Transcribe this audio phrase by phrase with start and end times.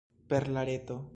[0.31, 1.01] Per la reto.